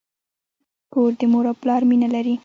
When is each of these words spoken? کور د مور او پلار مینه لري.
کور 0.93 1.11
د 1.19 1.21
مور 1.31 1.45
او 1.49 1.55
پلار 1.61 1.81
مینه 1.89 2.07
لري. 2.15 2.35